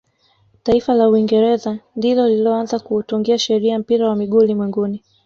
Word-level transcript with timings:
taifa 0.63 0.93
la 0.93 1.09
uingereza 1.09 1.79
ndilo 1.95 2.27
lililoanza 2.27 2.79
kuutungia 2.79 3.39
sheria 3.39 3.79
mpira 3.79 4.09
wa 4.09 4.15
miguu 4.15 4.37
ulimwenguni 4.37 5.03